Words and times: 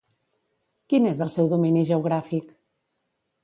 Quin 0.93 1.05
és 1.11 1.21
el 1.27 1.31
seu 1.37 1.51
domini 1.53 1.87
geogràfic? 1.93 2.51